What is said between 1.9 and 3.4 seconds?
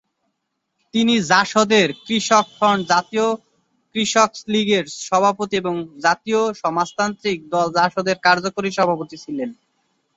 কৃষক ফ্রন্ট জাতীয়